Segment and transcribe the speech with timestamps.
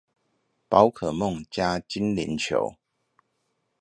[0.67, 2.75] 寶可夢加精靈球